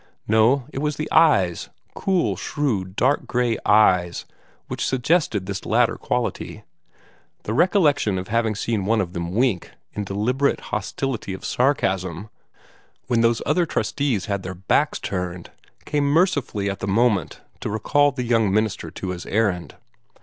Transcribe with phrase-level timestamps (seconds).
[0.27, 4.25] No; it was the eyes, cool, shrewd, dark gray eyes,
[4.67, 6.63] which suggested this latter quality.
[7.43, 12.31] The recollection of having seen one of them wink, in deliberate hostility of sarcasm,
[13.05, 15.51] when those other trustees had their backs turned,
[15.85, 19.75] came mercifully at the moment to recall the young minister to his errand.